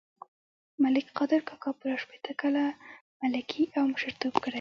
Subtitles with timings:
[0.83, 2.63] ملک قادر کاکا پوره شپېته کاله
[3.21, 4.49] ملکي او مشرتوب کړی.